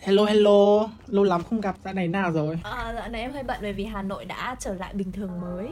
[0.00, 2.58] Hello hello, lâu lắm không gặp, dạo này nào rồi?
[2.62, 5.30] À, dạo này em hơi bận bởi vì Hà Nội đã trở lại bình thường
[5.40, 5.68] mới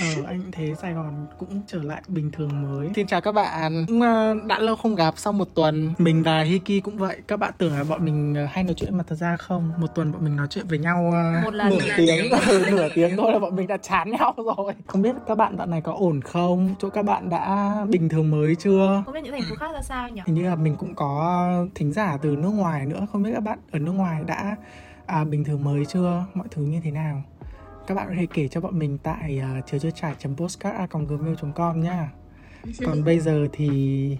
[0.00, 3.86] Ờ, anh thấy Sài Gòn cũng trở lại bình thường mới Xin chào các bạn,
[4.02, 7.52] ờ, đã lâu không gặp, sau một tuần Mình và Hiki cũng vậy, các bạn
[7.58, 10.24] tưởng là bọn mình ờ, hay nói chuyện mà thật ra không Một tuần bọn
[10.24, 11.68] mình nói chuyện với nhau ờ, Một lần.
[11.68, 12.24] nửa tiếng,
[12.70, 15.66] nửa tiếng thôi là bọn mình đã chán nhau rồi Không biết các bạn dạo
[15.66, 16.74] này có ổn không?
[16.78, 19.02] Chỗ các bạn đã bình thường mới chưa?
[19.04, 20.20] Không biết những thành phố khác ra sao nhỉ?
[20.26, 23.40] Hình như là mình cũng có thính giả từ nước ngoài nữa Không biết các
[23.42, 24.47] bạn ở nước ngoài đã
[25.06, 27.22] à, bình thường mới chưa Mọi thứ như thế nào?
[27.86, 32.10] Các bạn có thể kể cho bọn mình tại uh, chiều chưa trải postcard.gmail.com nhá.
[32.86, 34.18] Còn bây giờ thì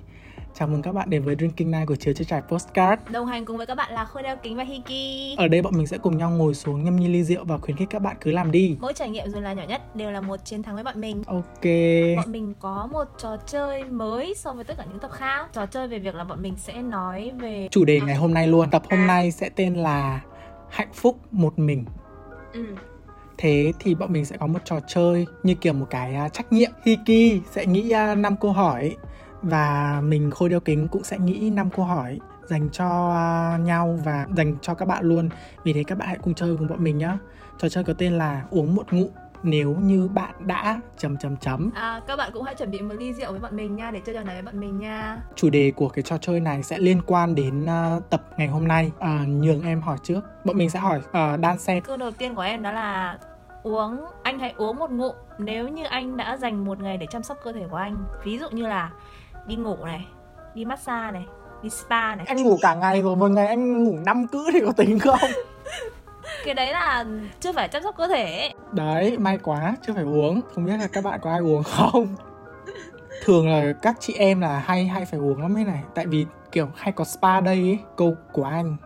[0.59, 3.03] chào mừng các bạn đến với Drinking Night của chiều chưa trải postcard.
[3.11, 5.39] Đồng hành cùng với các bạn là Khôi Đeo Kính và Hiki.
[5.39, 7.77] Ở đây bọn mình sẽ cùng nhau ngồi xuống nhâm nhi ly rượu và khuyến
[7.77, 8.77] khích các bạn cứ làm đi.
[8.81, 11.23] Mỗi trải nghiệm dù là nhỏ nhất đều là một chiến thắng với bọn mình.
[11.27, 11.65] Ok.
[12.17, 15.49] Bọn mình có một trò chơi mới so với tất cả những tập khác.
[15.53, 18.49] Trò chơi về việc là bọn mình sẽ nói về Chủ đề ngày hôm nay
[18.49, 18.71] luôn.
[18.71, 20.21] Tập hôm nay sẽ tên là
[20.71, 21.85] Hạnh phúc một mình.
[22.53, 22.65] Ừ.
[23.39, 26.53] Thế thì bọn mình sẽ có một trò chơi như kiểu một cái uh, trách
[26.53, 26.71] nhiệm.
[26.85, 28.97] Hiki sẽ nghĩ uh, 5 câu hỏi
[29.43, 33.99] và mình Khôi Đeo Kính cũng sẽ nghĩ 5 câu hỏi dành cho uh, nhau
[34.05, 35.29] và dành cho các bạn luôn.
[35.65, 37.11] Vì thế các bạn hãy cùng chơi cùng bọn mình nhé.
[37.59, 39.09] Trò chơi có tên là uống một ngụm
[39.43, 41.71] nếu như bạn đã chấm chấm chấm.
[41.75, 44.01] à, Các bạn cũng hãy chuẩn bị một ly rượu với bọn mình nha Để
[44.07, 46.79] chơi trò này với bọn mình nha Chủ đề của cái trò chơi này sẽ
[46.79, 48.93] liên quan đến uh, tập ngày hôm nay.
[48.99, 50.21] Uh, nhường em hỏi trước.
[50.45, 53.19] Bọn mình sẽ hỏi uh, đan xen Câu đầu tiên của em đó là
[53.63, 57.23] uống anh hãy uống một ngụm nếu như anh đã dành một ngày để chăm
[57.23, 58.91] sóc cơ thể của anh ví dụ như là
[59.49, 60.07] đi ngủ này
[60.55, 61.27] đi massage này
[61.63, 62.27] đi spa này.
[62.29, 65.19] Anh ngủ cả ngày rồi một ngày anh ngủ năm cữ thì có tính không?
[66.45, 67.05] cái đấy là
[67.41, 68.55] chưa phải chăm sóc cơ thể ấy.
[68.73, 70.41] Đấy, may quá, chưa phải uống.
[70.55, 72.17] Không biết là các bạn có ai uống không?
[73.25, 75.83] Thường là các chị em là hay hay phải uống lắm thế này.
[75.95, 78.77] Tại vì kiểu hay có spa đây ấy Câu của anh.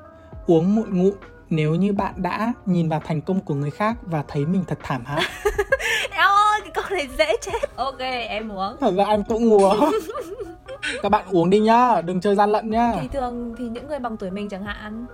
[0.47, 1.15] Uống một ngụm
[1.51, 4.79] nếu như bạn đã nhìn vào thành công của người khác và thấy mình thật
[4.83, 5.23] thảm hại.
[6.11, 7.77] Eo ơi, cái câu này dễ chết.
[7.77, 7.98] Ok,
[8.29, 8.77] em uống.
[8.81, 9.91] Thật ra anh cũng uống
[11.03, 12.93] Các bạn uống đi nhá, đừng chơi gian lận nhá.
[13.01, 15.07] Thì thường thì những người bằng tuổi mình chẳng hạn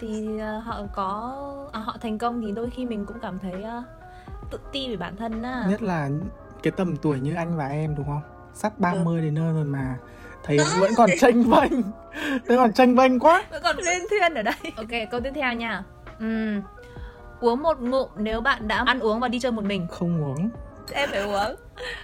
[0.00, 1.36] Thì ờ, họ có
[1.72, 3.82] à, họ thành công thì đôi khi mình cũng cảm thấy ờ,
[4.50, 5.64] tự ti về bản thân á.
[5.68, 6.08] Nhất là
[6.62, 8.22] cái tầm tuổi như anh và em đúng không?
[8.54, 9.96] Sắp 30 đến nơi rồi mà
[10.44, 11.82] Thấy vẫn còn tranh vênh
[12.46, 13.44] Thấy còn tranh vênh quá.
[13.50, 14.54] Vẫn còn lên thuyền ở đây.
[14.76, 15.82] Ok, câu tiếp theo nha.
[16.18, 16.62] Ừm,
[17.40, 19.86] Uống một ngụm nếu bạn đã ăn uống và đi chơi một mình.
[19.90, 20.50] Không uống
[20.92, 21.56] Em phải uống.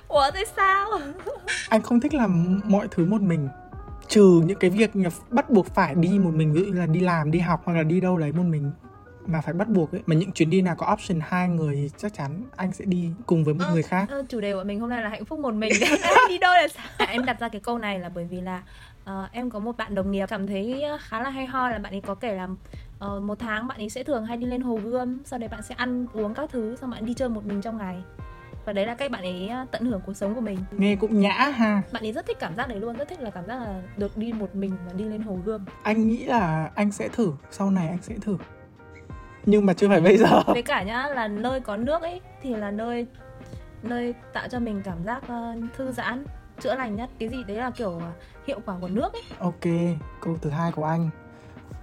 [0.09, 0.91] Ủa tại sao?
[1.69, 3.49] anh không thích làm mọi thứ một mình
[4.09, 6.87] trừ những cái việc mà bắt buộc phải đi một mình ví dụ như là
[6.87, 8.71] đi làm đi học hoặc là đi đâu đấy một mình
[9.27, 10.03] mà phải bắt buộc ấy.
[10.07, 13.11] Mà những chuyến đi nào có option hai người thì chắc chắn anh sẽ đi
[13.27, 14.07] cùng với một người khác.
[14.11, 15.73] Ờ, chủ đề của mình hôm nay là hạnh phúc một mình.
[16.29, 17.07] Đi đâu là sao?
[17.09, 18.63] Em đặt ra cái câu này là bởi vì là
[19.05, 21.95] ờ, em có một bạn đồng nghiệp cảm thấy khá là hay ho là bạn
[21.95, 22.49] ấy có kể là
[22.99, 25.63] ờ, một tháng bạn ấy sẽ thường hay đi lên hồ gươm sau đấy bạn
[25.63, 27.97] sẽ ăn uống các thứ xong bạn đi chơi một mình trong ngày
[28.69, 30.59] và đấy là cách bạn ấy tận hưởng cuộc sống của mình.
[30.71, 31.83] Nghe cũng nhã ha.
[31.93, 34.17] Bạn ấy rất thích cảm giác đấy luôn rất thích là cảm giác là được
[34.17, 35.65] đi một mình và đi lên hồ gươm.
[35.83, 38.37] Anh nghĩ là anh sẽ thử sau này anh sẽ thử.
[39.47, 40.43] Nhưng mà chưa phải bây giờ.
[40.47, 43.07] Với cả nhá là nơi có nước ấy thì là nơi
[43.83, 46.25] nơi tạo cho mình cảm giác ờ, thư giãn
[46.61, 47.11] chữa lành nhất.
[47.19, 48.11] Cái gì đấy là kiểu ờ,
[48.47, 49.23] hiệu quả của nước ấy.
[49.39, 51.11] Ok câu thứ hai của anh.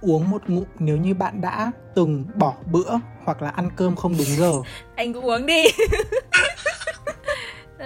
[0.00, 4.14] Uống một ngụm nếu như bạn đã từng bỏ bữa hoặc là ăn cơm không
[4.18, 4.52] đúng giờ.
[4.96, 5.62] Anh cũng uống đi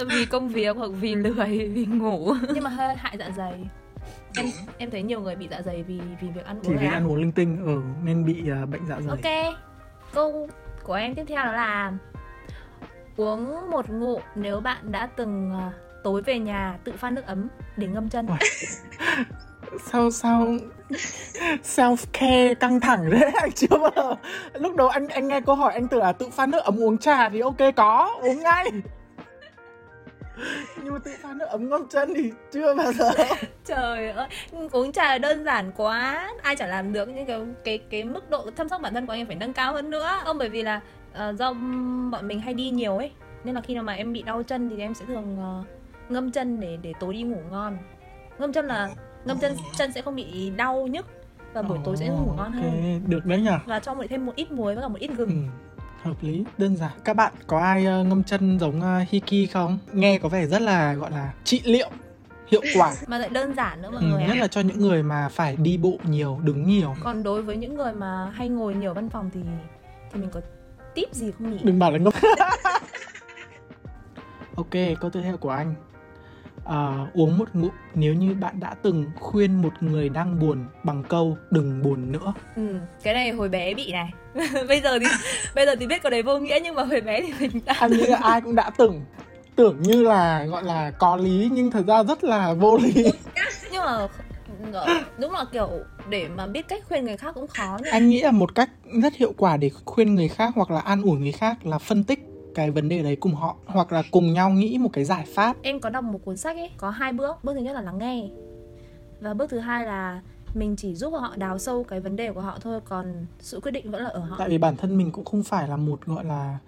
[0.08, 2.34] vì công việc hoặc vì lười vì ngủ.
[2.54, 3.68] Nhưng mà hơi hại dạ dày.
[4.36, 4.46] Em
[4.78, 6.88] em thấy nhiều người bị dạ dày vì vì việc ăn chỉ uống vì ấy
[6.88, 6.96] á.
[6.96, 9.08] ăn uống linh tinh ừ, nên bị uh, bệnh dạ dày.
[9.08, 9.54] Ok
[10.14, 10.48] câu
[10.82, 11.92] của em tiếp theo đó là
[13.16, 15.70] uống một ngụm nếu bạn đã từng ờ,
[16.04, 18.26] tối về nhà tự pha nước ấm để ngâm chân.
[19.84, 20.46] Sao sao
[21.62, 24.14] self care căng thẳng đấy anh chưa bao giờ
[24.54, 26.98] lúc đầu anh anh nghe câu hỏi anh tưởng là tự pha nước ấm uống
[26.98, 28.70] trà thì ok có uống ngay
[30.84, 33.10] nhưng mà tự pha nước ấm ngâm chân thì chưa bao giờ.
[33.64, 34.28] Trời ơi,
[34.72, 36.30] uống trà đơn giản quá.
[36.42, 39.12] Ai chả làm được nhưng cái cái cái mức độ chăm sóc bản thân của
[39.12, 40.08] anh phải nâng cao hơn nữa.
[40.24, 40.80] Không bởi vì là
[41.12, 41.52] ờ, do
[42.12, 43.10] bọn mình hay đi nhiều ấy
[43.44, 45.62] Nên là khi nào mà em bị đau chân thì em sẽ thường ờ,
[46.08, 47.78] ngâm chân để để tối đi ngủ ngon.
[48.38, 48.90] Ngâm chân là
[49.24, 51.06] ngâm chân chân sẽ không bị đau nhức
[51.52, 53.00] Và buổi tối sẽ ngủ ngon hơn.
[53.06, 55.28] được đấy nhở Và cho một thêm một ít muối với cả một ít gừng.
[55.30, 55.34] Ừ,
[56.02, 56.90] hợp lý đơn giản.
[57.04, 59.78] Các bạn có ai ờ, ngâm chân giống uh, Hiki không?
[59.92, 61.90] Nghe có vẻ rất là gọi là trị liệu
[62.48, 62.94] hiệu quả.
[63.06, 65.28] Mà lại đơn giản nữa mọi ừ, người nhất ạ là cho những người mà
[65.28, 66.94] phải đi bộ nhiều đứng nhiều.
[67.02, 69.40] Còn đối với những người mà hay ngồi nhiều văn phòng thì
[70.12, 70.40] thì mình có
[70.94, 71.58] tip gì không nhỉ?
[71.62, 72.12] đừng bảo là ngâm
[74.56, 74.70] ok
[75.00, 75.74] câu tiếp theo của anh
[76.64, 81.02] à, uống một ngụm nếu như bạn đã từng khuyên một người đang buồn bằng
[81.08, 82.34] câu đừng buồn nữa.
[82.56, 84.10] Ừ, cái này hồi bé bị này.
[84.68, 85.06] Bây giờ thì
[85.54, 87.74] bây giờ thì biết cái đấy vô nghĩa nhưng mà hồi bé thì mình đã
[87.78, 89.04] anh nghĩ là ai cũng đã từng
[89.56, 93.04] tưởng như là gọi là có lý nhưng thật ra rất là vô lý.
[93.72, 94.08] Nhưng mà
[95.18, 95.70] đúng là kiểu
[96.08, 97.90] để mà biết cách khuyên người khác cũng khó nhỉ?
[97.90, 98.70] anh nghĩ là một cách
[99.02, 102.04] rất hiệu quả để khuyên người khác hoặc là an ủi người khác là phân
[102.04, 105.24] tích cái vấn đề đấy cùng họ hoặc là cùng nhau nghĩ một cái giải
[105.34, 105.56] pháp.
[105.62, 107.44] Em có đọc một cuốn sách ấy có hai bước.
[107.44, 108.28] Bước thứ nhất là lắng nghe.
[109.20, 110.20] Và bước thứ hai là
[110.54, 113.72] mình chỉ giúp họ đào sâu cái vấn đề của họ thôi còn sự quyết
[113.72, 114.36] định vẫn là ở họ.
[114.38, 116.58] Tại vì bản thân mình cũng không phải là một gọi là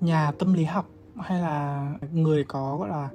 [0.00, 3.08] nhà tâm lý học hay là người có gọi là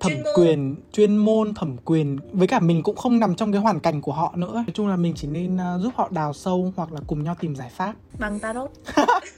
[0.00, 2.18] thẩm chuyên quyền chuyên môn thẩm quyền.
[2.32, 4.52] Với cả mình cũng không nằm trong cái hoàn cảnh của họ nữa.
[4.52, 7.36] Nói chung là mình chỉ nên uh, giúp họ đào sâu hoặc là cùng nhau
[7.40, 7.94] tìm giải pháp.
[8.18, 8.70] Bằng tarot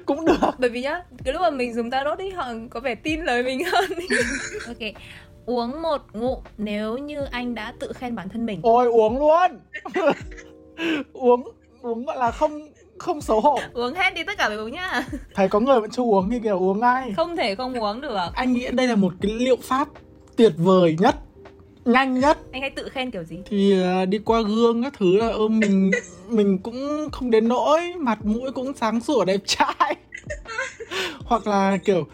[0.06, 0.50] cũng được.
[0.58, 3.42] Bởi vì nhá cái lúc mà mình dùng tarot đi họ có vẻ tin lời
[3.42, 3.90] mình hơn.
[4.66, 4.94] Ok
[5.46, 8.60] uống một ngụm nếu như anh đã tự khen bản thân mình.
[8.62, 9.60] Ôi uống luôn.
[11.12, 11.48] Uống
[11.82, 12.60] uống gọi là không
[12.98, 13.58] không xấu hổ.
[13.72, 15.04] Uống hết đi tất cả phải uống nhá.
[15.34, 17.12] Thấy có người vẫn chưa uống thì kiểu uống ngay.
[17.16, 18.16] Không thể không uống được.
[18.34, 19.88] Anh nghĩ đây là một cái liệu pháp
[20.36, 21.14] tuyệt vời nhất
[21.84, 22.38] nhanh nhất.
[22.52, 23.38] Anh hay tự khen kiểu gì?
[23.46, 25.90] Thì uh, đi qua gương các thứ là ơ mình
[26.28, 29.96] mình cũng không đến nỗi mặt mũi cũng sáng sủa đẹp trai.
[31.24, 32.06] Hoặc là kiểu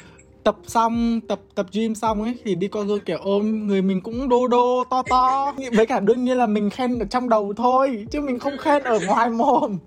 [0.44, 4.00] tập xong tập tập gym xong ấy thì đi qua gương kiểu ôm người mình
[4.00, 5.55] cũng đô đô to to.
[5.73, 8.82] Với cả đương nhiên là mình khen ở trong đầu thôi chứ mình không khen
[8.82, 9.78] ở ngoài mồm.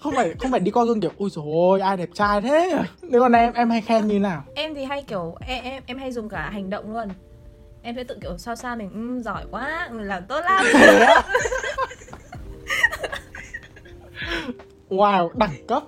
[0.00, 2.82] Không phải không phải đi qua gương kiểu ôi rồi ôi ai đẹp trai thế?
[3.02, 4.44] Nếu còn em em hay khen như nào?
[4.54, 7.08] Em thì hay kiểu em em, em hay dùng cả hành động luôn
[7.82, 10.64] em sẽ tự kiểu so xa mình um, giỏi quá mình làm tốt lắm.
[14.90, 15.82] Wow, đẳng cấp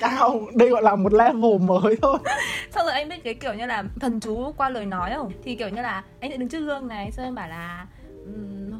[0.00, 0.40] cao.
[0.54, 2.18] Đây gọi là một level mới thôi.
[2.70, 5.32] Xong rồi anh biết cái kiểu như là thần chú qua lời nói không?
[5.44, 7.86] Thì kiểu như là anh sẽ đứng trước gương này Xong em bảo là
[8.24, 8.70] um,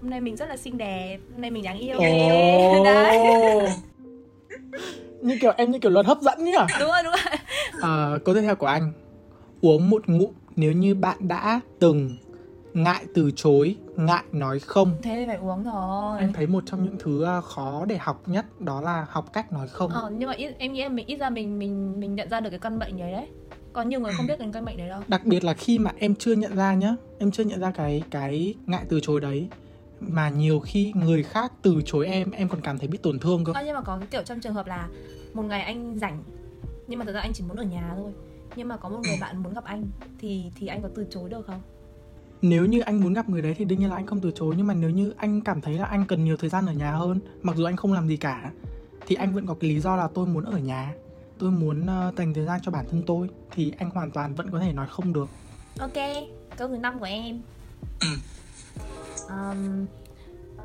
[0.00, 2.02] Hôm nay mình rất là xinh đẹp Hôm nay mình đáng yêu oh.
[2.84, 3.18] Đấy.
[5.20, 6.52] Như kiểu em như kiểu luật hấp dẫn nhỉ?
[6.80, 7.38] Đúng rồi đúng rồi.
[7.82, 8.92] À, câu tiếp theo của anh.
[9.60, 12.16] Uống một ngụm nếu như bạn đã từng
[12.74, 14.96] ngại từ chối ngại nói không.
[15.02, 16.20] Thế thì phải uống rồi.
[16.20, 19.52] Em thấy một trong những thứ à, khó để học nhất đó là học cách
[19.52, 19.90] nói không.
[19.90, 22.50] Ờ, nhưng mà ít, em nghĩ mình ít ra mình mình mình nhận ra được
[22.50, 23.26] cái căn bệnh đấy đấy.
[23.72, 25.00] Có nhiều người không biết đến căn bệnh đấy đâu.
[25.08, 28.02] Đặc biệt là khi mà em chưa nhận ra nhá em chưa nhận ra cái
[28.10, 29.48] cái ngại từ chối đấy
[30.00, 33.44] mà nhiều khi người khác từ chối em em còn cảm thấy bị tổn thương
[33.44, 33.52] cơ.
[33.54, 34.88] À, nhưng mà có cái kiểu trong trường hợp là
[35.32, 36.22] một ngày anh rảnh
[36.86, 38.12] nhưng mà thực ra anh chỉ muốn ở nhà thôi
[38.56, 39.84] nhưng mà có một người bạn muốn gặp anh
[40.18, 41.60] thì thì anh có từ chối được không?
[42.42, 44.54] Nếu như anh muốn gặp người đấy thì đương nhiên là anh không từ chối
[44.56, 46.90] nhưng mà nếu như anh cảm thấy là anh cần nhiều thời gian ở nhà
[46.92, 48.50] hơn mặc dù anh không làm gì cả
[49.06, 50.94] thì anh vẫn có cái lý do là tôi muốn ở nhà
[51.38, 54.50] tôi muốn uh, dành thời gian cho bản thân tôi thì anh hoàn toàn vẫn
[54.50, 55.28] có thể nói không được.
[55.80, 55.92] Ok
[56.56, 57.40] câu thứ năm của em.
[59.28, 59.86] Um,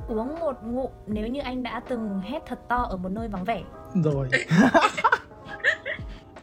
[0.07, 3.43] uống một ngụm nếu như anh đã từng hét thật to ở một nơi vắng
[3.43, 3.63] vẻ.
[4.03, 4.29] Rồi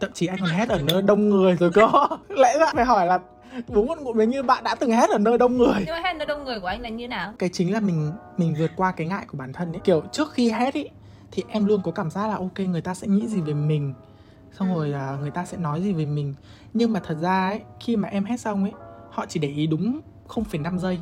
[0.03, 1.89] thậm chí anh còn hét ở nơi đông người rồi cơ.
[2.29, 3.19] Lẽ ra phải hỏi là
[3.69, 5.75] uống một ngụm như bạn đã từng hét ở nơi đông người.
[5.79, 7.33] Nhưng mà hét nơi đông người của anh là như nào?
[7.39, 10.33] Cái chính là mình mình vượt qua cái ngại của bản thân ấy kiểu trước
[10.33, 10.91] khi hét ấy
[11.31, 13.95] thì em luôn có cảm giác là ok người ta sẽ nghĩ gì về mình
[14.59, 16.35] xong rồi là người ta sẽ nói gì về mình.
[16.75, 18.73] Nhưng mà thật ra ấy khi mà em hét xong ấy
[19.11, 20.99] họ chỉ để ý đúng 0,5 giây.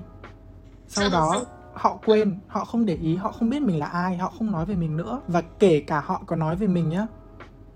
[0.89, 1.45] Sau đó
[1.75, 4.67] họ quên họ không để ý họ không biết mình là ai họ không nói
[4.67, 5.21] về mình nữa.
[5.29, 7.07] Và kể cả họ có nói về mình nhá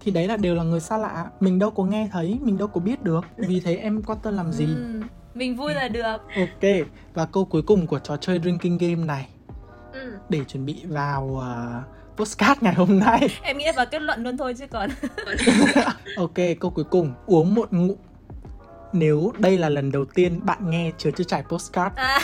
[0.04, 1.26] thì đấy là đều là người xa lạ.
[1.40, 3.24] Mình đâu có nghe thấy mình đâu có biết được.
[3.36, 4.64] Vì thế em quan tâm làm gì?
[4.64, 5.00] Ừ,
[5.34, 6.16] mình vui là được.
[6.36, 9.28] Ok và câu cuối cùng của trò chơi drinking game này.
[9.92, 10.12] Ừ.
[10.28, 13.28] để chuẩn bị vào uh, postcard ngày hôm nay.
[13.42, 14.90] Em nghĩ vào kết luận luôn thôi chứ còn.
[16.16, 17.14] Ok câu cuối cùng.
[17.26, 17.96] Uống một ngụm.
[18.92, 21.96] Nếu đây là lần đầu tiên bạn nghe chứa chưa trải postcard.
[21.96, 22.20] À,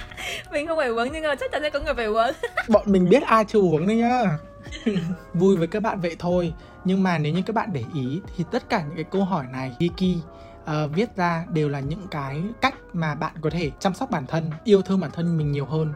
[0.52, 2.30] mình không phải uống nhưng mà chắc chắn sẽ có người phải uống.
[2.68, 4.38] Bọn mình biết ai chưa uống đấy nhá.
[5.34, 6.52] Vui với các bạn vậy thôi
[6.84, 9.46] nhưng mà nếu như các bạn để ý thì tất cả những cái câu hỏi
[9.52, 10.18] này Viki
[10.62, 14.26] uh, viết ra đều là những cái cách mà bạn có thể chăm sóc bản
[14.26, 15.92] thân yêu thương bản thân mình nhiều hơn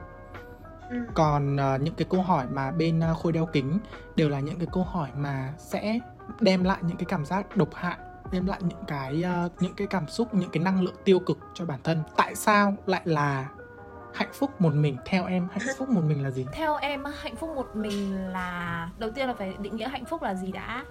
[0.90, 0.96] ừ.
[1.14, 3.78] còn uh, những cái câu hỏi mà bên uh, khôi đeo kính
[4.16, 5.98] đều là những cái câu hỏi mà sẽ
[6.40, 7.96] đem lại những cái cảm giác độc hại
[8.32, 11.38] đem lại những cái uh, những cái cảm xúc những cái năng lượng tiêu cực
[11.54, 13.48] cho bản thân tại sao lại là
[14.14, 16.46] hạnh phúc một mình theo em hạnh phúc một mình là gì?
[16.52, 20.22] Theo em hạnh phúc một mình là đầu tiên là phải định nghĩa hạnh phúc
[20.22, 20.84] là gì đã.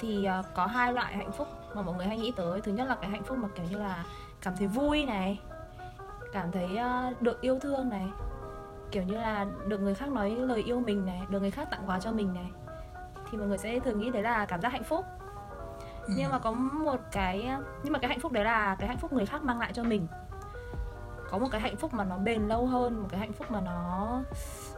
[0.00, 2.60] Thì uh, có hai loại hạnh phúc mà mọi người hay nghĩ tới.
[2.60, 4.04] Thứ nhất là cái hạnh phúc mà kiểu như là
[4.42, 5.40] cảm thấy vui này
[6.32, 6.78] cảm thấy
[7.10, 8.06] uh, được yêu thương này
[8.90, 11.82] kiểu như là được người khác nói lời yêu mình này được người khác tặng
[11.86, 12.50] quà cho mình này.
[13.30, 15.04] Thì mọi người sẽ thường nghĩ đấy là cảm giác hạnh phúc.
[16.06, 16.14] Ừ.
[16.16, 17.50] nhưng mà có một cái
[17.82, 19.82] nhưng mà cái hạnh phúc đấy là cái hạnh phúc người khác mang lại cho
[19.82, 20.06] mình
[21.34, 23.60] có một cái hạnh phúc mà nó bền lâu hơn một cái hạnh phúc mà
[23.60, 24.20] nó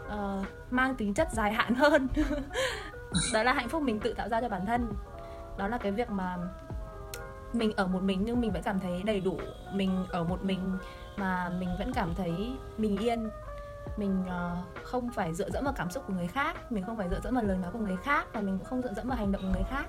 [0.06, 2.08] uh, mang tính chất dài hạn hơn.
[3.32, 4.92] Đó là hạnh phúc mình tự tạo ra cho bản thân.
[5.58, 6.36] Đó là cái việc mà
[7.52, 9.38] mình ở một mình nhưng mình vẫn cảm thấy đầy đủ
[9.72, 10.78] mình ở một mình
[11.16, 13.30] mà mình vẫn cảm thấy mình yên.
[13.96, 17.08] Mình uh, không phải dựa dẫm vào cảm xúc của người khác mình không phải
[17.08, 19.18] dựa dẫm vào lời nói của người khác và mình cũng không dựa dẫm vào
[19.18, 19.86] hành động của người khác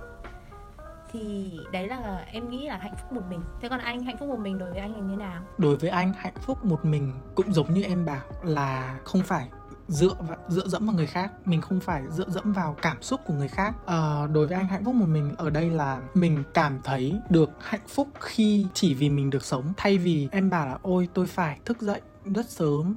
[1.12, 3.42] thì đấy là em nghĩ là hạnh phúc một mình.
[3.62, 5.42] Thế còn anh hạnh phúc một mình đối với anh là như nào?
[5.58, 9.50] Đối với anh hạnh phúc một mình cũng giống như em bảo là không phải
[9.88, 13.22] dựa vào, dựa dẫm vào người khác mình không phải dựa dẫm vào cảm xúc
[13.26, 13.76] của người khác.
[13.86, 17.50] À, đối với anh hạnh phúc một mình ở đây là mình cảm thấy được
[17.62, 19.74] hạnh phúc khi chỉ vì mình được sống.
[19.78, 22.96] Thay vì em bảo là ôi tôi phải thức dậy rất sớm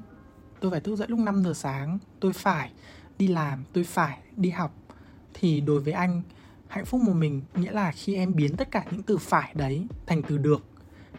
[0.60, 2.72] tôi phải thức dậy lúc 5 giờ sáng tôi phải
[3.18, 4.74] đi làm tôi phải đi học.
[5.34, 6.22] Thì đối với anh
[6.70, 9.86] hạnh phúc một mình nghĩa là khi em biến tất cả những từ phải đấy
[10.06, 10.64] thành từ được.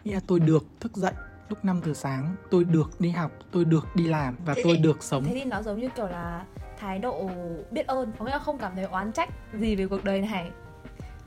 [0.04, 1.12] Nghĩa là tôi được thức dậy
[1.48, 5.02] lúc 5 giờ sáng tôi được đi học tôi được đi làm và tôi được
[5.02, 5.24] sống.
[5.24, 6.44] thế thì nó giống như kiểu là
[6.78, 7.30] thái độ
[7.70, 9.30] biết ơn có nghĩa là không cảm thấy oán trách
[9.60, 10.50] gì về cuộc đời này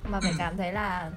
[0.10, 1.12] mà phải cảm thấy là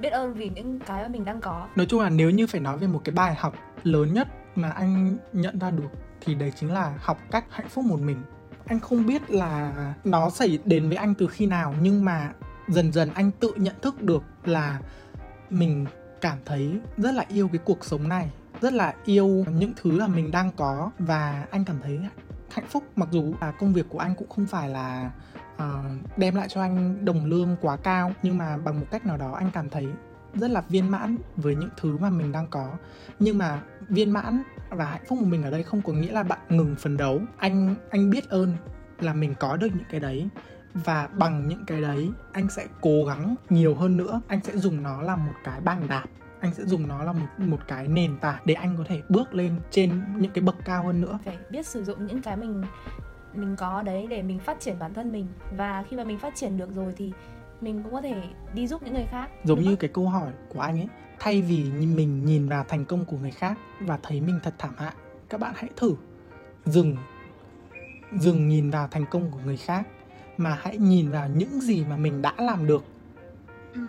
[0.00, 1.68] biết ơn vì những cái mà mình đang có.
[1.76, 3.54] Nói chung là nếu như phải nói về một cái bài học
[3.84, 7.84] lớn nhất mà anh nhận ra được thì đấy chính là học cách hạnh phúc
[7.84, 8.22] một mình
[8.68, 9.72] anh không biết là
[10.04, 12.32] nó xảy đến với anh từ khi nào nhưng mà
[12.68, 14.80] dần dần anh tự nhận thức được là
[15.50, 15.86] mình
[16.20, 20.06] cảm thấy rất là yêu cái cuộc sống này rất là yêu những thứ là
[20.06, 20.90] mình đang có.
[20.98, 22.00] Và anh cảm thấy
[22.50, 25.10] hạnh phúc mặc dù là công việc của anh cũng không phải là
[25.56, 25.64] uh,
[26.16, 29.32] đem lại cho anh đồng lương quá cao nhưng mà bằng một cách nào đó
[29.32, 29.86] anh cảm thấy
[30.38, 32.72] rất là viên mãn với những thứ mà mình đang có.
[33.18, 36.22] Nhưng mà viên mãn và hạnh phúc của mình ở đây không có nghĩa là
[36.22, 37.20] bạn ngừng phấn đấu.
[37.36, 38.56] Anh anh biết ơn
[39.00, 40.28] là mình có được những cái đấy.
[40.74, 44.20] Và bằng những cái đấy, anh sẽ cố gắng nhiều hơn nữa.
[44.28, 46.04] Anh sẽ dùng nó là một cái bàn đạp.
[46.40, 49.34] Anh sẽ dùng nó là một một cái nền tảng để anh có thể bước
[49.34, 51.18] lên trên những cái bậc cao hơn nữa.
[51.24, 52.62] Phải biết sử dụng những cái mình
[53.34, 55.26] mình có đấy để mình phát triển bản thân mình.
[55.56, 57.12] Và khi mà mình phát triển được rồi thì
[57.60, 58.22] mình cũng có thể
[58.54, 59.28] đi giúp những người khác.
[59.44, 60.88] Giống như cái câu hỏi của anh ấy
[61.18, 64.74] thay vì mình nhìn vào thành công của người khác và thấy mình thật thảm
[64.76, 64.92] hại
[65.28, 65.94] các bạn hãy thử
[66.64, 66.96] dừng
[68.12, 69.86] dừng nhìn vào thành công của người khác
[70.36, 72.84] mà hãy nhìn vào những gì mà mình đã làm được.
[73.74, 73.80] Ừ.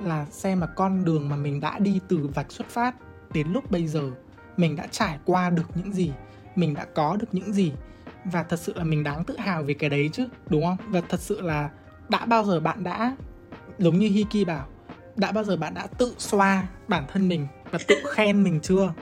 [0.00, 2.94] là xem mà con đường mà mình đã đi từ vạch xuất phát
[3.32, 4.10] đến lúc bây giờ
[4.56, 6.12] mình đã trải qua được những gì
[6.56, 7.72] mình đã có được những gì.
[8.24, 10.76] Và thật sự là mình đáng tự hào về cái đấy chứ đúng không?
[10.88, 11.70] Và thật sự là
[12.08, 13.16] đã bao giờ bạn đã
[13.78, 14.66] giống như Hiki bảo
[15.16, 18.92] đã bao giờ bạn đã tự xoa bản thân mình và tự khen mình chưa?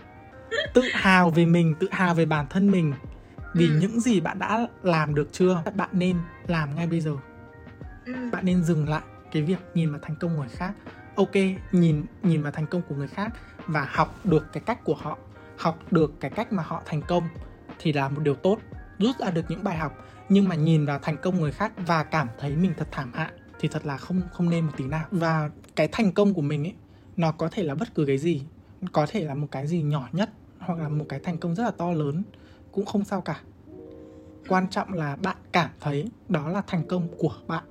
[0.74, 2.92] Tự hào về mình tự hào về bản thân mình.
[3.54, 3.78] Vì ừ.
[3.80, 5.62] những gì bạn đã làm được chưa?
[5.74, 6.16] Bạn nên
[6.46, 7.16] làm ngay bây giờ.
[8.06, 8.12] Ừ.
[8.32, 9.02] bạn nên dừng lại
[9.32, 10.72] cái việc nhìn vào thành công của người khác.
[11.16, 11.34] Ok
[11.72, 13.28] nhìn nhìn vào thành công của người khác
[13.66, 15.18] và học được cái cách của họ
[15.58, 17.28] học được cái cách mà họ thành công
[17.78, 18.58] thì là một điều tốt
[19.00, 19.92] rút ra được những bài học,
[20.28, 23.32] nhưng mà nhìn vào thành công người khác và cảm thấy mình thật thảm hại
[23.60, 25.06] thì thật là không không nên một tí nào.
[25.10, 26.74] Và cái thành công của mình ấy,
[27.16, 28.42] nó có thể là bất cứ cái gì,
[28.92, 31.64] có thể là một cái gì nhỏ nhất, hoặc là một cái thành công rất
[31.64, 32.22] là to lớn,
[32.72, 33.40] cũng không sao cả.
[34.48, 37.64] Quan trọng là bạn cảm thấy đó là thành công của bạn.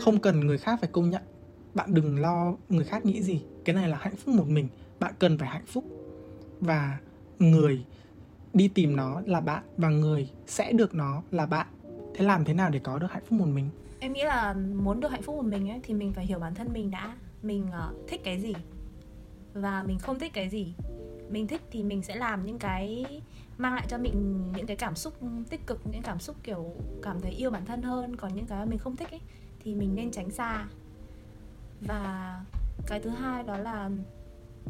[0.00, 1.22] Không cần người khác phải công nhận.
[1.74, 3.42] Bạn đừng lo người khác nghĩ gì.
[3.64, 4.68] Cái này là hạnh phúc một mình.
[5.00, 5.84] Bạn cần phải hạnh phúc.
[6.60, 6.98] Và
[7.38, 7.84] người
[8.54, 11.66] đi tìm nó là bạn và người sẽ được nó là bạn.
[12.14, 13.68] Thế làm thế nào để có được hạnh phúc một mình?
[14.00, 16.54] Em nghĩ là muốn được hạnh phúc một mình ấy thì mình phải hiểu bản
[16.54, 17.16] thân mình đã.
[17.42, 18.54] Mình uh, thích cái gì
[19.54, 20.74] và mình không thích cái gì.
[21.30, 23.06] Mình thích thì mình sẽ làm những cái
[23.58, 25.14] mang lại cho mình những cái cảm xúc
[25.50, 28.16] tích cực những cảm xúc kiểu cảm thấy yêu bản thân hơn.
[28.16, 29.20] Còn những cái mình không thích ấy
[29.64, 30.66] thì mình nên tránh xa.
[31.80, 32.40] Và
[32.86, 33.90] cái thứ hai đó là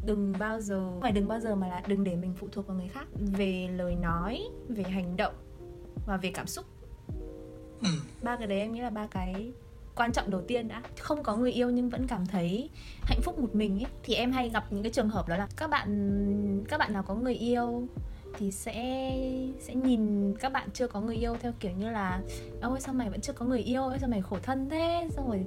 [0.05, 2.77] đừng bao giờ phải đừng bao giờ mà là đừng để mình phụ thuộc vào
[2.77, 3.07] người khác.
[3.15, 5.35] Về lời nói về hành động
[6.07, 6.67] và về cảm xúc.
[7.83, 7.89] Ừ.
[8.23, 9.53] ba cái đấy em nghĩ là ba cái
[9.97, 10.83] quan trọng đầu tiên đã.
[10.99, 12.71] Không có người yêu nhưng vẫn cảm thấy
[13.03, 13.91] hạnh phúc một mình ấy.
[14.03, 17.03] Thì em hay gặp những cái trường hợp đó là các bạn các bạn nào
[17.03, 17.89] có người yêu
[18.39, 18.75] thì sẽ
[19.61, 22.21] sẽ nhìn các bạn chưa có người yêu theo kiểu như là
[22.61, 23.83] ôi sao mày vẫn chưa có người yêu?
[23.83, 25.09] Ôi sao mày khổ thân thế?
[25.11, 25.45] Xong rồi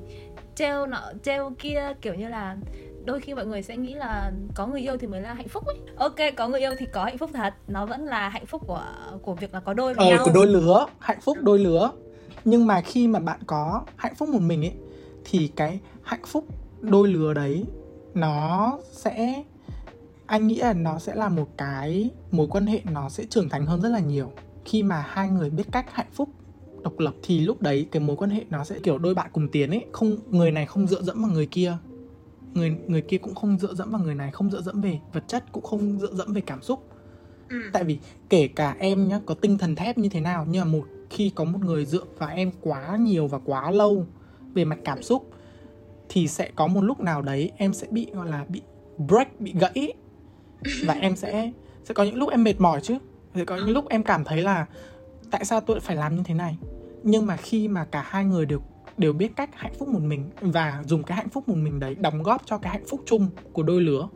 [0.56, 2.58] trêu nọ trêu kia kiểu như là
[3.06, 5.66] đôi khi mọi người sẽ nghĩ là có người yêu thì mới là hạnh phúc
[5.66, 5.76] ấy.
[5.96, 7.54] Ok có người yêu thì có hạnh phúc thật.
[7.68, 8.84] Nó vẫn là hạnh phúc của
[9.22, 10.26] của việc là có đôi với ờ, nhau.
[10.26, 11.92] của đôi lứa hạnh phúc đôi lứa.
[12.46, 14.74] Nhưng mà khi mà bạn có hạnh phúc một mình ấy
[15.26, 16.46] thì cái hạnh phúc
[16.82, 17.66] đôi lứa đấy
[18.14, 19.44] nó sẽ
[20.26, 23.66] anh nghĩ là nó sẽ là một cái mối quan hệ nó sẽ trưởng thành
[23.66, 24.32] hơn rất là nhiều.
[24.66, 26.30] Khi mà hai người biết cách hạnh phúc
[26.84, 29.48] độc lập thì lúc đấy cái mối quan hệ nó sẽ kiểu đôi bạn cùng
[29.52, 29.86] tiến ấy.
[29.92, 31.78] Không người này không dựa dẫm vào người kia
[32.56, 35.24] người người kia cũng không dựa dẫm vào người này không dựa dẫm về vật
[35.28, 36.92] chất cũng không dựa dẫm về cảm xúc.
[37.50, 37.58] Ừ.
[37.74, 40.72] tại vì kể cả em nhá có tinh thần thép như thế nào nhưng mà
[40.72, 44.06] một khi có một người dựa vào em quá nhiều và quá lâu
[44.54, 45.32] về mặt cảm xúc
[46.10, 48.62] thì sẽ có một lúc nào đấy em sẽ bị gọi là bị
[48.98, 49.94] break bị gãy.
[50.86, 51.52] Và em sẽ
[51.84, 52.98] sẽ có những lúc em mệt mỏi chứ.
[53.36, 54.66] Sẽ có những lúc em cảm thấy là
[55.32, 56.58] tại sao tôi phải làm như thế này?
[57.04, 58.62] Nhưng mà khi mà cả hai người đều
[58.98, 61.96] đều biết cách hạnh phúc một mình và dùng cái hạnh phúc một mình đấy
[61.96, 64.08] đóng góp cho cái hạnh phúc chung của đôi lứa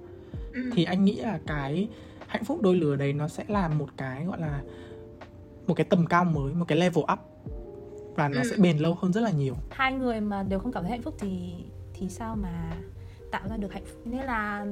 [0.54, 0.70] Ừ.
[0.74, 1.88] thì anh nghĩ là cái
[2.28, 4.62] hạnh phúc đôi lứa đấy nó sẽ là một cái gọi là
[5.68, 7.20] một cái tầm cao mới một cái level up
[8.16, 8.48] và nó Ừ.
[8.50, 11.02] sẽ bền lâu hơn rất là nhiều hai người mà đều không cảm thấy hạnh
[11.02, 11.54] phúc thì
[11.94, 12.72] thì sao mà
[13.32, 14.66] tạo ra được hạnh phúc nên là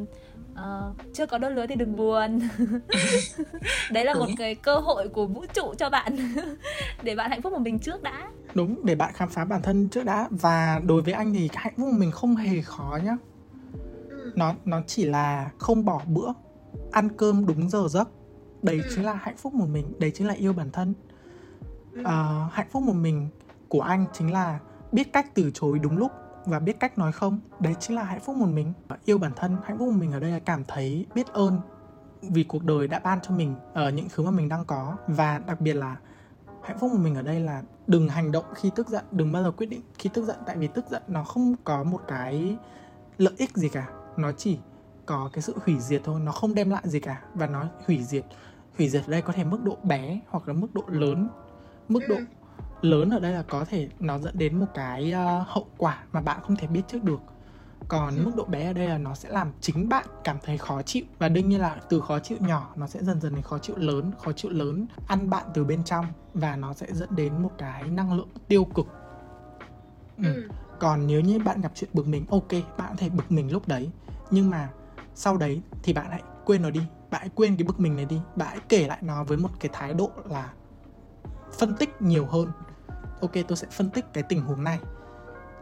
[0.56, 2.40] ờ, chưa có đôi lứa thì đừng buồn
[3.92, 4.36] đấy là một Đúng.
[4.36, 6.16] cái cơ hội của vũ trụ cho bạn
[7.04, 9.90] để bạn hạnh phúc một mình trước đã đúng để bạn khám phá bản thân
[9.90, 13.00] trước đã và đối với anh thì cái hạnh phúc của mình không hề khó
[13.04, 13.18] nhá
[14.10, 14.32] Ừ.
[14.36, 16.28] nó nó chỉ là không bỏ bữa
[16.92, 18.10] ăn cơm đúng giờ giấc
[18.64, 18.90] đấy Ừ.
[18.96, 20.94] chính là hạnh phúc một mình đấy chính là yêu bản thân
[21.94, 22.02] Ừ.
[22.06, 23.30] Ờ, hạnh phúc một mình
[23.68, 24.60] của anh chính là
[24.92, 26.12] biết cách từ chối đúng lúc
[26.48, 27.40] và biết cách nói không.
[27.60, 28.74] Đấy chính là hạnh phúc một mình.
[29.06, 31.60] Yêu bản thân, hạnh phúc một mình ở đây là cảm thấy biết ơn
[32.22, 34.96] vì cuộc đời đã ban cho mình ở những thứ mà mình đang có.
[35.08, 35.98] Và đặc biệt là
[36.64, 39.44] hạnh phúc của mình ở đây là đừng hành động khi tức giận, đừng bao
[39.44, 40.38] giờ quyết định khi tức giận.
[40.46, 42.58] Tại vì tức giận nó không có một cái
[43.18, 43.88] lợi ích gì cả.
[44.18, 44.60] Nó chỉ
[45.06, 47.22] có cái sự hủy diệt thôi, nó không đem lại gì cả.
[47.34, 48.26] Và nó hủy diệt
[48.78, 51.30] hủy diệt ở đây có thể mức độ bé hoặc là mức độ lớn,
[51.88, 52.26] mức độ ừ
[52.82, 56.22] lớn ở đây là có thể nó dẫn đến một cái ờ, hậu quả mà
[56.22, 57.20] bạn không thể biết trước được.
[57.88, 58.22] Còn Ừ.
[58.26, 61.04] mức độ bé ở đây là nó sẽ làm chính bạn cảm thấy khó chịu.
[61.20, 63.76] Và đương nhiên là từ khó chịu nhỏ nó sẽ dần dần đến khó chịu
[63.78, 67.52] lớn khó chịu lớn ăn bạn từ bên trong và nó sẽ dẫn đến một
[67.58, 68.88] cái năng lượng tiêu cực.
[70.18, 70.24] Ừ.
[70.24, 70.48] Ừ.
[70.80, 73.68] còn nếu như bạn gặp chuyện bực mình ok bạn có thể bực mình lúc
[73.68, 73.90] đấy.
[74.32, 74.70] Nhưng mà
[75.16, 76.82] sau đấy thì bạn hãy quên nó đi.
[77.12, 78.20] Bạn hãy quên cái bực mình này đi.
[78.36, 80.54] Bạn hãy kể lại nó với một cái thái độ là
[81.60, 82.52] phân tích nhiều hơn
[83.22, 84.80] ok tôi sẽ phân tích cái tình huống này.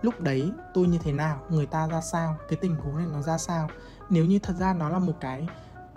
[0.02, 1.42] Lúc đấy tôi như thế nào?
[1.50, 2.38] Người ta ra sao?
[2.50, 3.70] Cái tình huống này nó ra sao?
[4.10, 5.48] Nếu như thật ra nó là một cái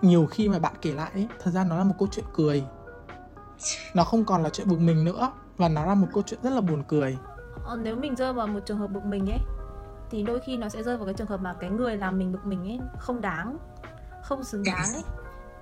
[0.02, 2.64] nhiều khi mà bạn kể lại ấy, thật ra nó là một câu chuyện cười.
[3.94, 6.50] Nó không còn là chuyện bực mình nữa và nó là một câu chuyện rất
[6.50, 7.18] là buồn cười.
[7.64, 9.40] Ờ, nếu mình rơi vào một trường hợp bực mình ấy
[10.10, 12.32] thì đôi khi nó sẽ rơi vào cái trường hợp mà cái người làm mình
[12.32, 13.58] bực mình ấy không đáng
[14.22, 15.02] không xứng đáng ấy.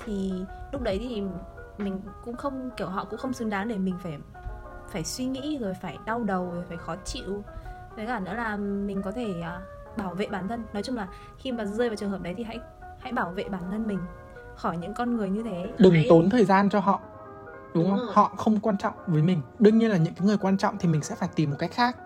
[0.04, 0.32] Thì
[0.72, 1.22] lúc đấy thì
[1.78, 4.18] mình cũng không kiểu họ cũng không xứng đáng để mình phải
[4.88, 7.42] phải suy nghĩ rồi phải đau đầu rồi phải khó chịu.
[7.96, 9.60] Với cả nữa là mình có thể à,
[9.96, 10.64] bảo vệ bản thân.
[10.72, 12.60] Nói chung là khi mà rơi vào trường hợp đấy thì hãy
[13.00, 13.98] hãy bảo vệ bản thân mình
[14.56, 15.70] khỏi những con người như thế.
[15.78, 17.00] Đừng Hãy- tốn thời gian cho họ
[17.74, 18.06] đúng, Đúng không?
[18.06, 18.14] rồi.
[18.14, 19.40] họ không quan trọng với mình.
[19.58, 21.70] Đương nhiên là những cái người quan trọng thì mình sẽ phải tìm một cách
[21.72, 21.96] khác.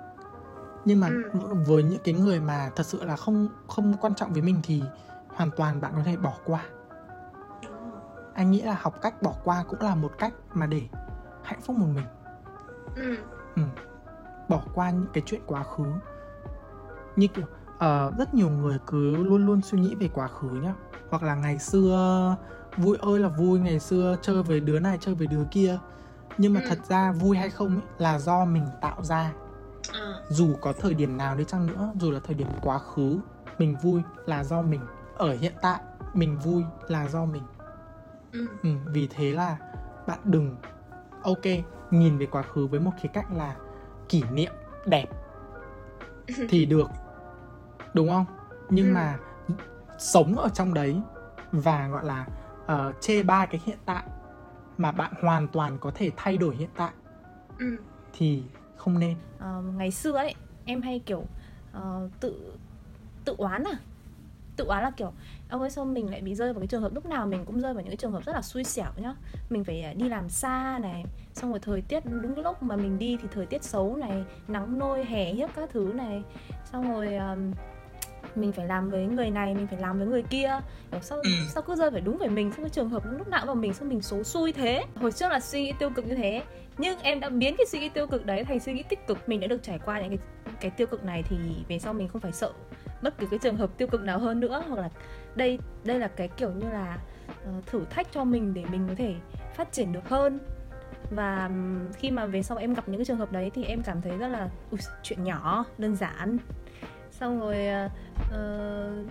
[0.85, 1.41] Nhưng mà Ừ.
[1.67, 4.83] với những cái người mà thật sự là không không quan trọng với mình thì
[5.35, 6.65] hoàn toàn bạn có thể bỏ qua.
[8.35, 10.83] Anh nghĩ là học cách bỏ qua cũng là một cách mà để
[11.43, 12.05] hạnh phúc một mình
[12.97, 13.17] Ừ.
[13.57, 13.63] ừ.
[14.49, 15.85] bỏ qua những cái chuyện quá khứ
[17.17, 17.45] như kiểu
[17.79, 20.75] ờ, rất nhiều người cứ luôn luôn suy nghĩ về quá khứ nhá
[21.11, 22.37] hoặc là ngày xưa
[22.77, 25.79] vui ơi là vui ngày xưa chơi với đứa này chơi với đứa kia
[26.39, 26.67] nhưng mà Ừ.
[26.69, 29.33] thật ra vui hay không ấy, là do mình tạo ra
[29.93, 30.23] Ờ.
[30.29, 33.19] dù có thời điểm nào đi chăng nữa dù là thời điểm quá khứ
[33.59, 34.81] mình vui là do mình
[35.17, 35.81] ở hiện tại
[36.15, 37.43] mình vui là do mình
[38.33, 38.47] Ừ.
[38.63, 39.57] ừ, vì thế là
[40.07, 40.57] bạn đừng
[41.23, 41.45] ok
[41.91, 43.57] nhìn về quá khứ với một khía cạnh là
[44.09, 44.53] kỷ niệm
[44.87, 45.07] đẹp
[46.49, 46.89] thì được
[47.95, 48.25] đúng không
[48.71, 48.95] nhưng Ừ.
[48.95, 49.19] mà
[49.99, 51.01] sống ở trong đấy
[51.53, 52.27] và gọi là
[52.67, 54.03] ờ, chê bai cái hiện tại
[54.79, 56.91] mà bạn hoàn toàn có thể thay đổi hiện tại
[57.59, 57.77] Ừ.
[58.13, 58.43] thì
[58.77, 61.25] không nên Ờ, ngày xưa ấy em hay kiểu
[61.73, 62.53] ờ, tự
[63.25, 63.79] tự oán à
[64.61, 65.13] tự oán là kiểu
[65.51, 67.61] ông ơi sao mình lại bị rơi vào cái trường hợp lúc nào mình cũng
[67.61, 69.15] rơi vào những cái trường hợp rất là xui xẻo nhá.
[69.51, 72.77] Mình phải à, đi làm xa này xong rồi thời tiết đúng cái lúc mà
[72.77, 76.23] mình đi thì thời tiết xấu này nắng nôi hè hiếp các thứ này.
[76.73, 77.51] Xong rồi ờm,
[78.35, 80.61] mình phải làm với người này mình phải làm với người kia.
[80.91, 81.31] Kiểu sao Ừ.
[81.49, 83.75] sao cứ rơi phải đúng về mình sao cái trường hợp lúc nào vào mình
[83.75, 84.85] sao mình số xui thế.
[84.95, 86.43] Hồi trước là suy nghĩ tiêu cực như thế
[86.79, 89.29] nhưng em đã biến cái suy nghĩ tiêu cực đấy thành suy nghĩ tích cực.
[89.29, 90.19] Mình đã được trải qua những cái
[90.61, 91.37] cái tiêu cực này thì
[91.69, 92.53] về sau mình không phải sợ
[93.03, 94.89] bất cứ cái trường hợp tiêu cực nào hơn nữa hoặc là
[95.35, 96.99] đây đây là cái kiểu như là
[97.59, 99.15] uh, thử thách cho mình để mình có thể
[99.55, 100.39] phát triển được hơn.
[101.11, 101.51] Và
[101.95, 104.19] khi mà về sau em gặp những cái trường hợp đấy thì em cảm thấy
[104.19, 106.39] rất là "Ui, chuyện nhỏ đơn giản.
[107.11, 107.67] Xong rồi
[108.27, 109.11] uh,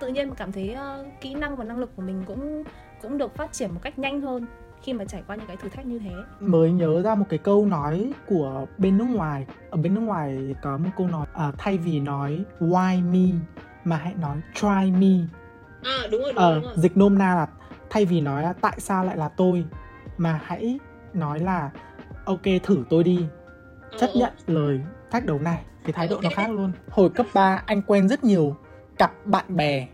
[0.00, 2.64] tự nhiên cảm thấy uh, kỹ năng và năng lực của mình cũng
[3.02, 4.46] cũng được phát triển một cách nhanh hơn
[4.82, 6.10] khi mà trải qua những cái thử thách như thế?
[6.40, 9.46] Mới nhớ ra một cái câu nói của bên nước ngoài.
[9.70, 13.38] Ở bên nước ngoài có một câu nói à, thay vì nói why me?
[13.84, 15.26] mà hãy nói try me.
[15.84, 16.74] À đúng rồi đúng, ờ rồi, đúng rồi.
[16.76, 17.46] dịch nôm na là
[17.90, 19.64] thay vì nói là tại sao lại là tôi?
[20.18, 20.78] mà hãy
[21.14, 21.70] nói là
[22.24, 23.24] ok thử tôi đi.
[23.98, 26.72] Chấp Ờ, nhận lời thách đấu này cái thái độ nó khác luôn.
[26.90, 28.56] Hồi cấp 3 anh quen rất nhiều
[28.98, 29.88] cặp bạn bè.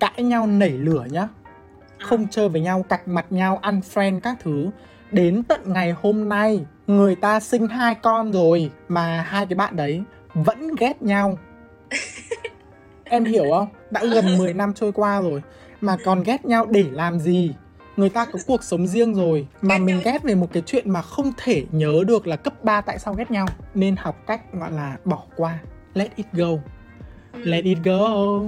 [0.00, 1.28] Cãi nhau nảy lửa nhá
[2.04, 4.70] không chơi với nhau cạch mặt nhau ăn friend các thứ.
[5.10, 9.76] Đến tận ngày hôm nay người ta sinh hai con rồi mà hai cái bạn
[9.76, 10.02] đấy
[10.34, 11.38] vẫn ghét nhau.
[13.04, 13.68] Em hiểu không?
[13.90, 15.42] Đã gần 10 năm trôi qua rồi
[15.80, 17.54] mà còn ghét nhau để làm gì?
[17.96, 21.02] Người ta có cuộc sống riêng rồi mà mình ghét về một cái chuyện mà
[21.02, 23.46] không thể nhớ được là cấp 3 tại sao ghét nhau.
[23.74, 25.58] Nên học cách gọi là bỏ qua.
[25.94, 26.48] Let it go.
[27.34, 27.40] Ừ.
[27.44, 27.98] let it go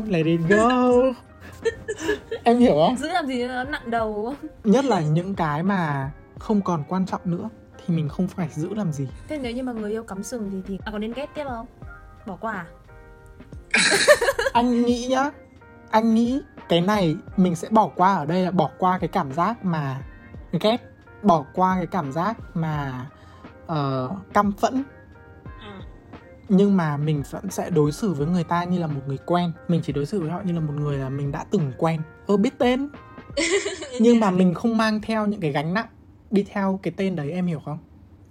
[0.09, 0.92] let it go
[2.45, 2.97] em hiểu không?
[2.97, 7.21] Giữ làm gì nó nặng đầu nhất là những cái mà không còn quan trọng
[7.25, 7.49] nữa
[7.87, 9.09] thì mình không phải giữ làm gì.
[9.29, 11.45] Thế nếu như mà người yêu cắm sừng thì thì à, có nên ghét tiếp
[11.49, 11.67] không?
[12.27, 12.67] Bỏ qua à?
[14.53, 15.31] anh nghĩ nhá.
[15.91, 19.33] Anh nghĩ cái này mình sẽ bỏ qua ở đây là bỏ qua cái cảm
[19.33, 20.01] giác mà
[20.61, 20.77] ghét
[21.23, 23.07] bỏ qua cái cảm giác mà
[23.73, 24.85] uh, căm phẫn
[26.49, 29.53] nhưng mà mình vẫn sẽ đối xử với người ta như là một người quen.
[29.69, 32.01] Mình chỉ đối xử với họ như là một người là mình đã từng quen.
[32.27, 32.89] Ơ biết tên.
[34.01, 35.87] Nhưng mà mình không mang theo những cái gánh nặng
[36.31, 37.79] đi theo cái tên đấy em hiểu không?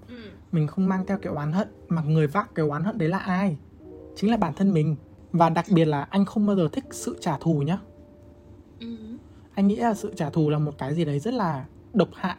[0.07, 0.15] Ừ.
[0.51, 3.17] mình không mang theo cái oán hận mà người vác cái oán hận đấy là
[3.17, 3.57] ai?
[4.15, 4.95] Chính là bản thân mình.
[5.31, 7.77] Và đặc biệt là anh không bao giờ thích sự trả thù nhá.
[8.79, 8.87] Ừ.
[9.55, 12.35] anh nghĩ là sự trả thù là một cái gì đấy rất là độc hại.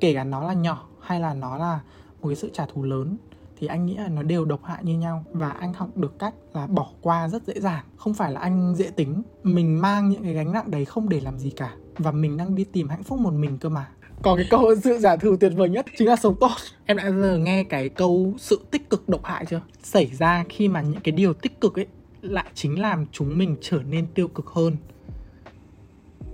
[0.00, 1.80] Kể cả nó là nhỏ hay là nó là
[2.20, 3.16] một cái sự trả thù lớn
[3.58, 6.34] thì anh nghĩ là nó đều độc hại như nhau và anh học được cách
[6.54, 7.84] là bỏ qua rất dễ dàng.
[7.96, 11.20] Không phải là anh dễ tính, mình mang những cái gánh nặng đấy không để
[11.20, 13.88] làm gì cả và mình đang đi tìm hạnh phúc một mình cơ mà.
[14.22, 16.50] Có cái câu sự giả thử tuyệt vời nhất chính là sống tốt.
[16.86, 19.60] Em đã giờ nghe cái câu sự tích cực độc hại chưa?
[19.82, 21.86] Xảy ra khi mà những cái điều tích cực ấy
[22.22, 24.76] lại chính làm chúng mình trở nên tiêu cực hơn.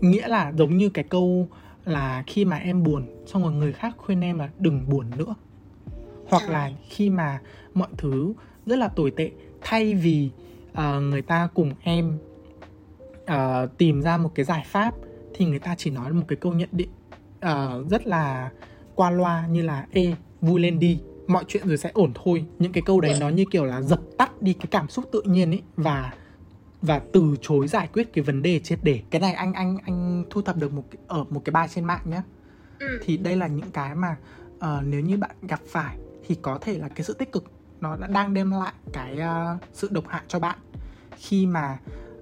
[0.00, 1.48] Nghĩa là giống như cái câu
[1.84, 5.34] là khi mà em buồn, xong rồi người khác khuyên em là đừng buồn nữa
[6.32, 7.40] hoặc là khi mà
[7.74, 8.32] mọi thứ
[8.66, 10.30] rất là tồi tệ thay vì
[10.72, 12.18] ờ, người ta cùng em
[13.26, 14.94] ờ, tìm ra một cái giải pháp
[15.34, 16.88] thì người ta chỉ nói một cái câu nhận định
[17.40, 18.50] ờ, rất là
[18.94, 22.44] qua loa như là ê vui lên đi mọi chuyện rồi sẽ ổn thôi.
[22.58, 25.22] Những cái câu đấy nó như kiểu là dập tắt đi cái cảm xúc tự
[25.26, 26.12] nhiên ấy và
[26.82, 29.00] và từ chối giải quyết cái vấn đề triệt để.
[29.10, 32.00] Cái này anh anh anh thu thập được một ở một cái bài trên mạng
[32.04, 32.22] nhé
[32.78, 32.86] Ừ.
[33.04, 34.16] thì đây là những cái mà
[34.58, 37.44] ờ, nếu như bạn gặp phải thì có thể là cái sự tích cực
[37.80, 40.58] nó đã đang đem lại cái ờ, sự độc hại cho bạn
[41.16, 41.78] khi mà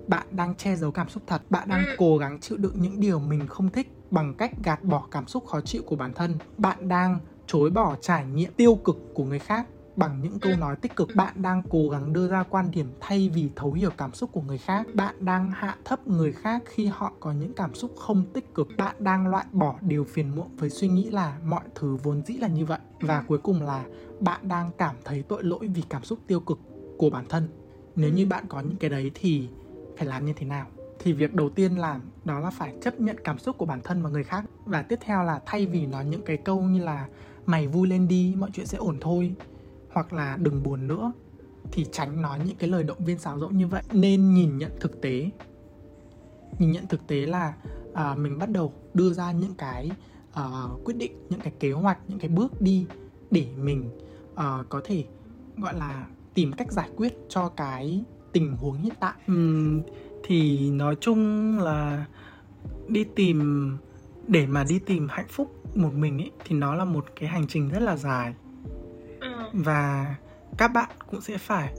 [0.07, 1.95] bạn đang che giấu cảm xúc thật bạn đang Ừ.
[1.99, 5.47] cố gắng chịu đựng những điều mình không thích bằng cách gạt bỏ cảm xúc
[5.47, 9.39] khó chịu của bản thân bạn đang chối bỏ trải nghiệm tiêu cực của người
[9.39, 9.67] khác
[10.01, 13.29] bằng những câu nói tích cực, bạn đang cố gắng đưa ra quan điểm thay
[13.35, 14.87] vì thấu hiểu cảm xúc của người khác.
[14.95, 18.69] Bạn đang hạ thấp người khác khi họ có những cảm xúc không tích cực.
[18.77, 22.35] Bạn đang loại bỏ điều phiền muộn với suy nghĩ là mọi thứ vốn dĩ
[22.35, 22.79] là như vậy.
[23.01, 23.85] Và cuối cùng là
[24.21, 26.59] bạn đang cảm thấy tội lỗi vì cảm xúc tiêu cực
[26.99, 27.49] của bản thân.
[27.97, 29.49] Nếu như bạn có những cái đấy thì
[29.97, 30.67] phải làm như thế nào?
[30.99, 34.03] Thì việc đầu tiên làm đó là phải chấp nhận cảm xúc của bản thân
[34.03, 34.45] và người khác.
[34.65, 37.07] Và tiếp theo là thay vì nói những cái câu như là
[37.47, 39.35] mày vui lên đi, mọi chuyện sẽ ổn thôi
[39.93, 41.13] hoặc là đừng buồn nữa
[41.73, 43.83] thì tránh nói những cái lời động viên sáo rỗng như vậy.
[43.93, 45.31] Nên nhìn nhận thực tế.
[46.59, 47.55] Nhìn nhận thực tế là
[47.95, 49.91] à, mình bắt đầu đưa ra những cái
[50.33, 50.45] à,
[50.85, 52.87] quyết định những cái kế hoạch những cái bước đi
[53.31, 53.91] để mình
[54.35, 55.05] à, có thể
[55.57, 59.15] gọi là tìm cách giải quyết cho cái tình huống hiện tại.
[59.27, 59.83] Ừm,
[60.25, 62.07] thì nói chung là
[62.89, 63.79] đi tìm
[64.27, 67.47] để mà đi tìm hạnh phúc một mình ấy thì nó là một cái hành
[67.49, 68.35] trình rất là dài
[69.53, 70.15] và
[70.59, 71.75] các bạn cũng sẽ phải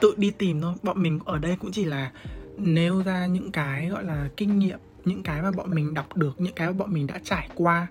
[0.00, 0.74] tự đi tìm thôi.
[0.82, 2.12] Bọn mình ở đây cũng chỉ là
[2.56, 6.40] nêu ra những cái gọi là kinh nghiệm những cái mà bọn mình đọc được
[6.40, 7.86] những cái mà bọn mình đã trải qua.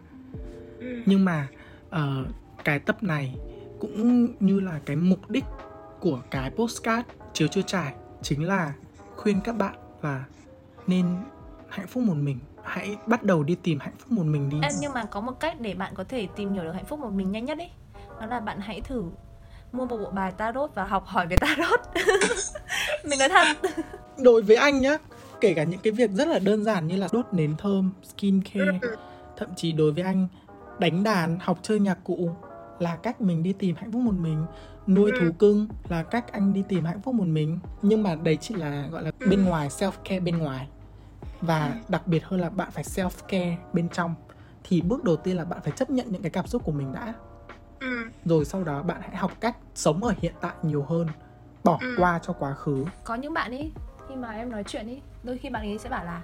[0.79, 1.01] Ừ.
[1.05, 1.47] nhưng mà
[1.89, 2.25] ờ,
[2.63, 3.35] cái tập này
[3.79, 5.43] cũng như là cái mục đích
[5.99, 8.73] của cái postcard chiếu chưa trải chính là
[9.15, 10.23] khuyên các bạn là
[10.87, 11.05] nên
[11.69, 12.39] hạnh phúc một mình.
[12.63, 14.57] Hãy bắt đầu đi tìm hạnh phúc một mình đi.
[14.63, 16.99] Em nhưng mà có một cách để bạn có thể tìm hiểu được hạnh phúc
[16.99, 17.69] một mình nhanh nhất ấy
[18.19, 19.03] Đó là bạn hãy thử
[19.71, 21.79] mua một bộ bài tarot và học hỏi về tarot.
[23.05, 23.69] Mình nói thật.
[24.23, 24.97] Đối với anh nhá
[25.41, 28.41] kể cả những cái việc rất là đơn giản như là đốt nến thơm skin
[28.41, 28.79] care
[29.37, 30.27] thậm chí đối với anh
[30.79, 32.29] đánh đàn học chơi nhạc cụ
[32.79, 34.45] là cách mình đi tìm hạnh phúc một mình.
[34.87, 37.59] Nuôi thú cưng là cách anh đi tìm hạnh phúc một mình.
[37.81, 40.67] Nhưng mà đấy chỉ là gọi là bên ngoài self care bên ngoài.
[41.41, 44.15] Và đặc biệt hơn là bạn phải self care bên trong.
[44.63, 46.93] Thì bước đầu tiên là bạn phải chấp nhận những cái cảm xúc của mình
[46.93, 47.13] đã
[47.79, 47.87] Ừ.
[48.25, 51.07] rồi sau đó bạn hãy học cách sống ở hiện tại nhiều hơn
[51.63, 51.93] bỏ Ừ.
[51.97, 52.85] qua cho quá khứ.
[53.03, 53.71] Có những bạn ấy
[54.09, 56.21] khi mà em nói chuyện ấy đôi khi bạn ấy sẽ bảo là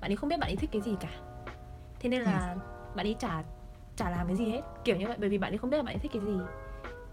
[0.00, 1.08] bạn ấy không biết bạn ấy thích cái gì cả.
[2.00, 2.56] Thế nên là
[2.94, 3.42] bạn ấy chả
[3.96, 5.82] chả làm cái gì hết kiểu như vậy bởi vì bạn ấy không biết là
[5.82, 6.38] bạn ấy thích cái gì.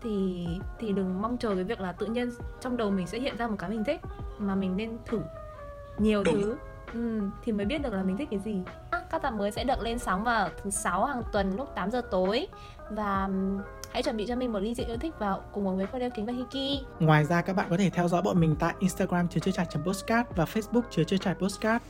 [0.01, 0.47] Thì
[0.79, 2.29] thì đừng mong chờ cái việc là tự nhiên
[2.61, 4.01] trong đầu mình sẽ hiện ra một cái mình thích
[4.37, 5.21] mà mình nên thử
[5.97, 6.41] nhiều Đúng.
[6.41, 6.57] thứ.
[6.93, 8.63] ừ, thì mới biết được là mình thích cái gì.
[9.11, 12.01] Các tập mới sẽ được lên sóng vào thứ sáu hàng tuần lúc 8 giờ
[12.11, 12.47] tối.
[12.89, 13.29] Và
[13.93, 15.99] hãy chuẩn bị cho mình một ly rượu yêu thích vào cùng uống với cô
[15.99, 18.73] đeo kính và Hiki Ngoài ra các bạn có thể theo dõi bọn mình tại
[18.79, 21.83] Instagram chứa chơi trải postcard và Facebook chứa chơi trải postcard.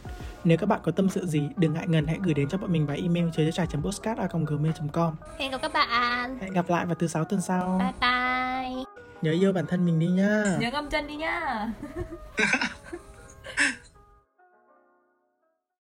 [0.43, 2.71] Nếu các bạn có tâm sự gì, đừng ngại ngần hãy gửi đến cho bọn
[2.71, 5.15] mình vào email chứa chơi trải postcard gmail.com.
[5.37, 7.79] hẹn gặp các bạn Hẹn gặp lại vào thứ sáu tuần sau.
[7.79, 8.83] bye bye
[9.21, 10.43] Nhớ yêu bản thân mình đi nhá.
[10.59, 11.67] nhớ ngâm chân đi nhá